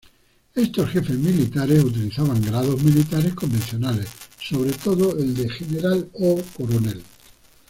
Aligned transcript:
Estos 0.55 0.89
jefes 0.89 1.15
militares 1.15 1.83
utilizaban 1.83 2.41
grados 2.41 2.81
militares 2.81 3.35
convencionales, 3.35 4.09
sobre 4.41 4.71
todo 4.71 5.15
el 5.19 5.35
de 5.35 5.47
general 5.47 6.09
o 6.13 6.41
coronel. 6.57 7.03